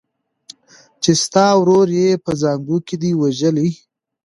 [1.01, 3.69] چي ستا ورور یې په زانګو کي دی وژلی